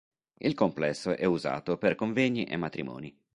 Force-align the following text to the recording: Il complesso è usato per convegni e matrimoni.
Il 0.39 0.55
complesso 0.55 1.15
è 1.15 1.25
usato 1.25 1.77
per 1.77 1.93
convegni 1.93 2.45
e 2.45 2.57
matrimoni. 2.57 3.15